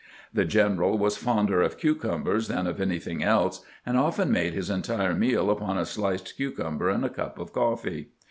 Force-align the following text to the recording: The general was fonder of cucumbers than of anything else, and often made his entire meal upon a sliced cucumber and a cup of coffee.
The 0.33 0.45
general 0.45 0.97
was 0.97 1.15
fonder 1.15 1.61
of 1.61 1.77
cucumbers 1.77 2.47
than 2.47 2.65
of 2.65 2.81
anything 2.81 3.21
else, 3.23 3.63
and 3.85 3.95
often 3.99 4.31
made 4.31 4.55
his 4.55 4.71
entire 4.71 5.13
meal 5.13 5.51
upon 5.51 5.77
a 5.77 5.85
sliced 5.85 6.35
cucumber 6.35 6.89
and 6.89 7.05
a 7.05 7.09
cup 7.09 7.37
of 7.37 7.53
coffee. 7.53 8.07